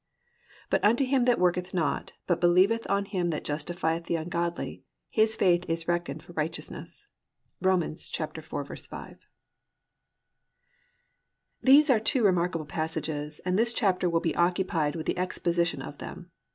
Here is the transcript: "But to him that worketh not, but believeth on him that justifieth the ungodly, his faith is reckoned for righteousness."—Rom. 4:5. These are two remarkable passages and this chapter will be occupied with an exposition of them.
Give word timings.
"But 0.71 0.81
to 0.97 1.05
him 1.05 1.25
that 1.25 1.37
worketh 1.37 1.75
not, 1.75 2.13
but 2.25 2.41
believeth 2.41 2.87
on 2.89 3.05
him 3.05 3.29
that 3.29 3.43
justifieth 3.43 4.05
the 4.05 4.15
ungodly, 4.15 4.83
his 5.11 5.35
faith 5.35 5.63
is 5.69 5.87
reckoned 5.87 6.23
for 6.23 6.33
righteousness."—Rom. 6.33 7.81
4:5. 7.81 9.17
These 11.61 11.89
are 11.91 11.99
two 11.99 12.23
remarkable 12.23 12.65
passages 12.65 13.39
and 13.45 13.59
this 13.59 13.73
chapter 13.73 14.09
will 14.09 14.21
be 14.21 14.35
occupied 14.35 14.95
with 14.95 15.07
an 15.07 15.19
exposition 15.19 15.83
of 15.83 15.99
them. 15.99 16.31